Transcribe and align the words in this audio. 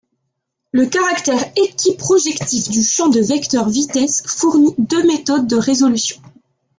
Le 0.71 0.87
caractère 0.87 1.37
équiprojectif 1.57 2.69
du 2.69 2.81
champ 2.83 3.09
de 3.09 3.19
vecteurs 3.21 3.69
vitesse 3.69 4.23
fournit 4.25 4.73
deux 4.79 5.05
méthodes 5.05 5.45
de 5.45 5.57
résolution. 5.57 6.19